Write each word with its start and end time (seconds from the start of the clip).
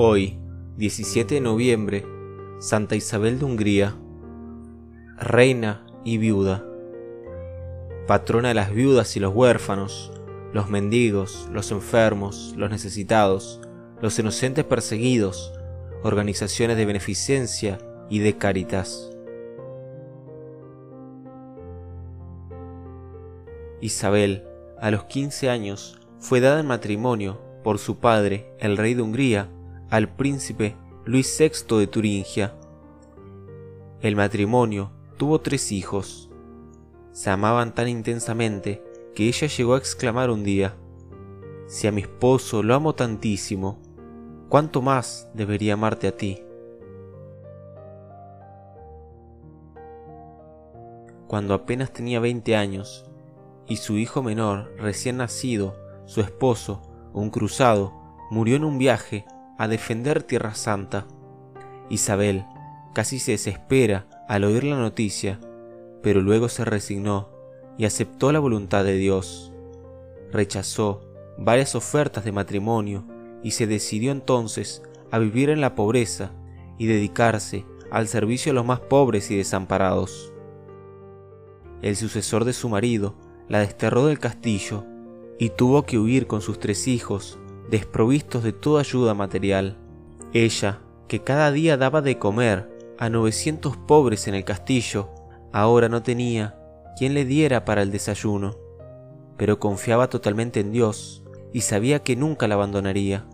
Hoy, 0.00 0.38
17 0.76 1.34
de 1.34 1.40
noviembre, 1.40 2.06
Santa 2.60 2.94
Isabel 2.94 3.40
de 3.40 3.44
Hungría, 3.46 3.96
reina 5.16 5.84
y 6.04 6.18
viuda, 6.18 6.64
patrona 8.06 8.46
de 8.46 8.54
las 8.54 8.72
viudas 8.72 9.16
y 9.16 9.18
los 9.18 9.34
huérfanos, 9.34 10.12
los 10.52 10.70
mendigos, 10.70 11.48
los 11.52 11.72
enfermos, 11.72 12.54
los 12.56 12.70
necesitados, 12.70 13.60
los 14.00 14.16
inocentes 14.20 14.64
perseguidos, 14.64 15.52
organizaciones 16.04 16.76
de 16.76 16.86
beneficencia 16.86 17.78
y 18.08 18.20
de 18.20 18.36
caritas. 18.36 19.10
Isabel, 23.80 24.44
a 24.80 24.92
los 24.92 25.06
15 25.06 25.50
años, 25.50 25.98
fue 26.20 26.38
dada 26.38 26.60
en 26.60 26.68
matrimonio 26.68 27.40
por 27.64 27.80
su 27.80 27.98
padre, 27.98 28.54
el 28.60 28.76
rey 28.76 28.94
de 28.94 29.02
Hungría, 29.02 29.50
al 29.90 30.08
príncipe 30.08 30.76
Luis 31.06 31.34
VI 31.38 31.78
de 31.78 31.86
Turingia. 31.86 32.54
El 34.00 34.16
matrimonio 34.16 34.90
tuvo 35.16 35.40
tres 35.40 35.72
hijos. 35.72 36.30
Se 37.12 37.30
amaban 37.30 37.74
tan 37.74 37.88
intensamente 37.88 38.84
que 39.14 39.28
ella 39.28 39.48
llegó 39.48 39.74
a 39.74 39.78
exclamar 39.78 40.30
un 40.30 40.44
día, 40.44 40.76
Si 41.66 41.86
a 41.86 41.92
mi 41.92 42.00
esposo 42.00 42.62
lo 42.62 42.74
amo 42.74 42.94
tantísimo, 42.94 43.78
¿cuánto 44.48 44.80
más 44.80 45.28
debería 45.34 45.74
amarte 45.74 46.08
a 46.08 46.16
ti? 46.16 46.42
Cuando 51.26 51.52
apenas 51.52 51.92
tenía 51.92 52.20
20 52.20 52.56
años 52.56 53.04
y 53.66 53.76
su 53.76 53.98
hijo 53.98 54.22
menor, 54.22 54.74
recién 54.78 55.18
nacido, 55.18 55.76
su 56.06 56.22
esposo, 56.22 56.80
un 57.12 57.28
cruzado, 57.28 57.92
murió 58.30 58.56
en 58.56 58.64
un 58.64 58.78
viaje 58.78 59.26
a 59.58 59.68
defender 59.68 60.22
Tierra 60.22 60.54
Santa. 60.54 61.06
Isabel 61.90 62.46
casi 62.94 63.18
se 63.18 63.32
desespera 63.32 64.06
al 64.28 64.44
oír 64.44 64.64
la 64.64 64.76
noticia, 64.76 65.40
pero 66.02 66.20
luego 66.20 66.48
se 66.48 66.64
resignó 66.64 67.28
y 67.76 67.84
aceptó 67.84 68.32
la 68.32 68.38
voluntad 68.38 68.84
de 68.84 68.94
Dios. 68.94 69.52
Rechazó 70.32 71.00
varias 71.36 71.74
ofertas 71.74 72.24
de 72.24 72.32
matrimonio 72.32 73.04
y 73.42 73.50
se 73.52 73.66
decidió 73.66 74.12
entonces 74.12 74.82
a 75.10 75.18
vivir 75.18 75.50
en 75.50 75.60
la 75.60 75.74
pobreza 75.74 76.32
y 76.78 76.86
dedicarse 76.86 77.64
al 77.90 78.08
servicio 78.08 78.52
a 78.52 78.54
los 78.54 78.64
más 78.64 78.80
pobres 78.80 79.30
y 79.30 79.36
desamparados. 79.36 80.32
El 81.82 81.96
sucesor 81.96 82.44
de 82.44 82.52
su 82.52 82.68
marido 82.68 83.14
la 83.48 83.60
desterró 83.60 84.06
del 84.06 84.18
castillo 84.18 84.84
y 85.38 85.50
tuvo 85.50 85.84
que 85.84 85.98
huir 85.98 86.26
con 86.26 86.42
sus 86.42 86.58
tres 86.58 86.88
hijos, 86.88 87.38
desprovistos 87.70 88.42
de 88.42 88.52
toda 88.52 88.80
ayuda 88.80 89.14
material. 89.14 89.76
Ella, 90.32 90.80
que 91.06 91.22
cada 91.22 91.50
día 91.52 91.76
daba 91.76 92.02
de 92.02 92.18
comer 92.18 92.68
a 92.98 93.08
900 93.08 93.76
pobres 93.76 94.28
en 94.28 94.34
el 94.34 94.44
castillo, 94.44 95.10
ahora 95.52 95.88
no 95.88 96.02
tenía 96.02 96.58
quien 96.98 97.14
le 97.14 97.24
diera 97.24 97.64
para 97.64 97.82
el 97.82 97.90
desayuno, 97.92 98.56
pero 99.36 99.58
confiaba 99.58 100.08
totalmente 100.08 100.60
en 100.60 100.72
Dios 100.72 101.22
y 101.52 101.62
sabía 101.62 102.02
que 102.02 102.16
nunca 102.16 102.48
la 102.48 102.56
abandonaría, 102.56 103.26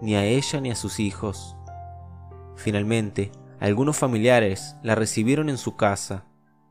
ni 0.00 0.16
a 0.16 0.24
ella 0.24 0.60
ni 0.60 0.70
a 0.70 0.76
sus 0.76 0.98
hijos. 0.98 1.56
Finalmente, 2.56 3.30
algunos 3.60 3.96
familiares 3.96 4.76
la 4.82 4.94
recibieron 4.94 5.48
en 5.48 5.58
su 5.58 5.76
casa, 5.76 6.24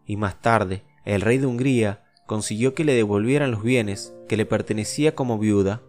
y 0.05 0.17
más 0.17 0.41
tarde 0.41 0.83
el 1.05 1.21
rey 1.21 1.37
de 1.37 1.45
Hungría 1.45 2.03
consiguió 2.25 2.73
que 2.73 2.83
le 2.83 2.93
devolvieran 2.93 3.51
los 3.51 3.63
bienes 3.63 4.13
que 4.27 4.37
le 4.37 4.45
pertenecía 4.45 5.15
como 5.15 5.37
viuda, 5.37 5.81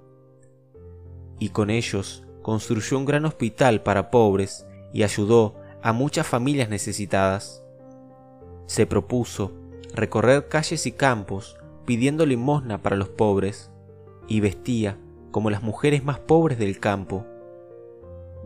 y 1.41 1.49
con 1.49 1.71
ellos 1.71 2.23
construyó 2.43 2.97
un 2.97 3.05
gran 3.05 3.25
hospital 3.25 3.83
para 3.83 4.13
pobres 4.13 4.67
y 4.93 5.03
ayudó 5.03 5.57
a 5.83 5.93
muchas 5.93 6.29
familias 6.29 6.69
necesitadas. 6.69 7.65
Se 8.67 8.87
propuso 8.87 9.53
recorrer 9.95 10.47
calles 10.47 10.87
y 10.87 10.93
campos 10.93 11.57
pidiendo 11.85 12.25
limosna 12.25 12.83
para 12.83 12.95
los 12.95 13.09
pobres, 13.09 13.73
y 14.29 14.39
vestía 14.39 14.97
como 15.33 15.51
las 15.51 15.63
mujeres 15.63 16.05
más 16.05 16.21
pobres 16.21 16.57
del 16.57 16.79
campo. 16.79 17.27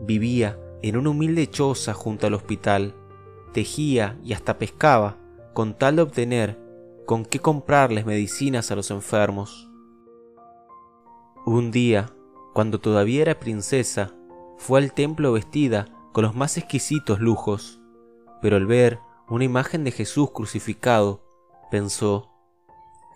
Vivía 0.01 0.59
en 0.81 0.97
una 0.97 1.11
humilde 1.11 1.47
choza 1.47 1.93
junto 1.93 2.25
al 2.25 2.33
hospital, 2.33 2.95
tejía 3.53 4.17
y 4.23 4.33
hasta 4.33 4.57
pescaba 4.57 5.17
con 5.53 5.77
tal 5.77 5.97
de 5.97 6.01
obtener 6.01 6.59
con 7.05 7.23
qué 7.23 7.39
comprarles 7.39 8.07
medicinas 8.07 8.71
a 8.71 8.75
los 8.75 8.89
enfermos. 8.89 9.69
Un 11.45 11.69
día, 11.69 12.14
cuando 12.55 12.79
todavía 12.79 13.21
era 13.21 13.37
princesa, 13.37 14.13
fue 14.55 14.79
al 14.79 14.93
templo 14.93 15.33
vestida 15.33 15.89
con 16.13 16.23
los 16.23 16.35
más 16.35 16.57
exquisitos 16.57 17.19
lujos, 17.19 17.81
pero 18.41 18.55
al 18.55 18.65
ver 18.65 18.97
una 19.27 19.43
imagen 19.43 19.83
de 19.83 19.91
Jesús 19.91 20.31
crucificado, 20.31 21.21
pensó, 21.69 22.31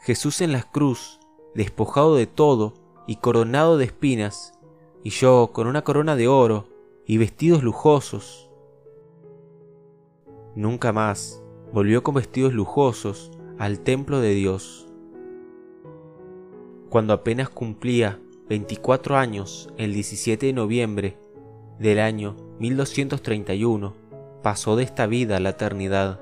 Jesús 0.01 0.41
en 0.41 0.51
la 0.51 0.63
cruz, 0.63 1.21
despojado 1.55 2.15
de 2.15 2.27
todo 2.27 2.73
y 3.07 3.15
coronado 3.15 3.77
de 3.77 3.85
espinas, 3.85 4.59
y 5.05 5.11
yo 5.11 5.51
con 5.53 5.67
una 5.67 5.85
corona 5.85 6.17
de 6.17 6.27
oro 6.27 6.67
y 7.05 7.17
vestidos 7.17 7.63
lujosos. 7.63 8.49
Nunca 10.53 10.91
más 10.91 11.41
volvió 11.71 12.03
con 12.03 12.15
vestidos 12.15 12.53
lujosos 12.53 13.31
al 13.57 13.79
templo 13.79 14.19
de 14.19 14.33
Dios. 14.33 14.85
Cuando 16.89 17.13
apenas 17.13 17.47
cumplía 17.47 18.19
24 18.49 19.15
años, 19.15 19.69
el 19.77 19.93
17 19.93 20.47
de 20.47 20.53
noviembre 20.53 21.19
del 21.77 21.99
año 21.99 22.35
1231, 22.57 23.93
pasó 24.41 24.75
de 24.75 24.81
esta 24.83 25.05
vida 25.05 25.37
a 25.37 25.39
la 25.39 25.51
eternidad. 25.51 26.19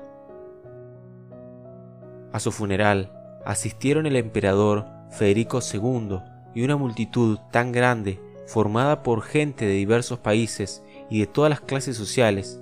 A 2.30 2.38
su 2.38 2.52
funeral 2.52 3.14
asistieron 3.46 4.04
el 4.04 4.14
emperador 4.16 4.84
Federico 5.10 5.60
II 5.60 6.18
y 6.54 6.64
una 6.64 6.76
multitud 6.76 7.38
tan 7.50 7.72
grande 7.72 8.20
formada 8.46 9.02
por 9.02 9.22
gente 9.22 9.64
de 9.64 9.72
diversos 9.72 10.18
países 10.18 10.82
y 11.08 11.20
de 11.20 11.26
todas 11.26 11.48
las 11.48 11.62
clases 11.62 11.96
sociales, 11.96 12.60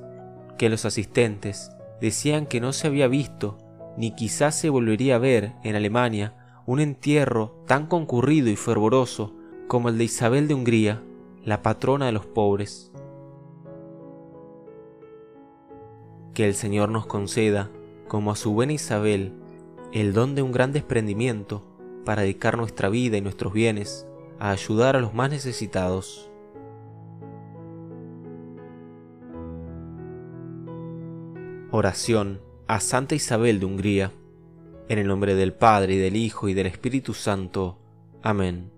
que 0.59 0.69
los 0.69 0.85
asistentes 0.85 1.73
decían 2.01 2.47
que 2.47 2.61
no 2.61 2.73
se 2.73 2.87
había 2.87 3.09
visto 3.09 3.59
ni 3.97 4.13
quizás 4.13 4.55
se 4.55 4.71
volvería 4.71 5.17
a 5.17 5.19
ver 5.19 5.55
en 5.65 5.75
Alemania 5.75 6.63
un 6.67 6.79
entierro 6.79 7.65
tan 7.67 7.87
concurrido 7.87 8.49
y 8.49 8.55
fervoroso 8.55 9.36
como 9.69 9.89
el 9.89 9.99
de 9.99 10.05
Isabel 10.05 10.49
de 10.49 10.55
Hungría, 10.55 11.03
la 11.45 11.63
patrona 11.63 12.07
de 12.07 12.13
los 12.13 12.27
pobres. 12.27 12.93
Que 16.35 16.47
el 16.47 16.55
Señor 16.55 16.91
nos 16.91 17.07
conceda, 17.07 17.71
como 18.09 18.31
a 18.31 18.37
su 18.37 18.53
buena 18.53 18.73
Isabel, 18.73 19.33
el 19.93 20.13
don 20.13 20.35
de 20.35 20.43
un 20.43 20.53
gran 20.53 20.73
desprendimiento 20.73 21.63
para 22.05 22.23
dedicar 22.23 22.57
nuestra 22.57 22.89
vida 22.89 23.17
y 23.17 23.21
nuestros 23.21 23.53
bienes 23.53 24.07
a 24.39 24.51
ayudar 24.51 24.97
a 24.97 25.01
los 25.01 25.15
más 25.15 25.31
necesitados. 25.31 26.31
Oración 31.73 32.41
a 32.69 32.81
Santa 32.81 33.15
Isabel 33.15 33.59
de 33.59 33.67
Hungría, 33.67 34.13
en 34.89 34.99
el 34.99 35.09
nombre 35.09 35.35
del 35.35 35.53
Padre 35.53 35.95
y 35.95 35.99
del 35.99 36.17
Hijo 36.17 36.49
y 36.49 36.55
del 36.55 36.67
Espíritu 36.67 37.13
Santo. 37.13 37.79
Amén. 38.23 38.76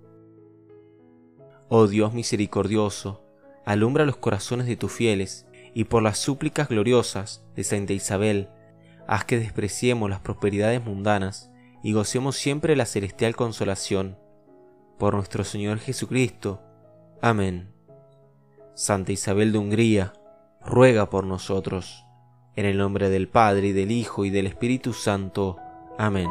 Oh 1.68 1.86
Dios 1.86 2.14
misericordioso, 2.14 3.22
alumbra 3.64 4.06
los 4.06 4.16
corazones 4.16 4.66
de 4.66 4.76
tus 4.76 4.92
fieles, 4.92 5.46
y 5.74 5.84
por 5.84 6.02
las 6.02 6.18
súplicas 6.18 6.68
gloriosas 6.68 7.44
de 7.54 7.64
Santa 7.64 7.92
Isabel, 7.92 8.48
haz 9.06 9.24
que 9.24 9.38
despreciemos 9.38 10.08
las 10.08 10.20
prosperidades 10.20 10.82
mundanas 10.82 11.50
y 11.82 11.92
gocemos 11.92 12.36
siempre 12.36 12.76
la 12.76 12.86
celestial 12.86 13.36
consolación. 13.36 14.18
Por 14.98 15.14
nuestro 15.14 15.44
Señor 15.44 15.78
Jesucristo. 15.78 16.62
Amén. 17.20 17.72
Santa 18.74 19.12
Isabel 19.12 19.52
de 19.52 19.58
Hungría, 19.58 20.12
ruega 20.64 21.10
por 21.10 21.24
nosotros. 21.24 22.04
En 22.56 22.64
el 22.64 22.78
nombre 22.78 23.08
del 23.08 23.28
Padre, 23.28 23.68
y 23.68 23.72
del 23.72 23.90
Hijo, 23.92 24.24
y 24.24 24.30
del 24.30 24.46
Espíritu 24.46 24.92
Santo. 24.92 25.58
Amén. 25.96 26.28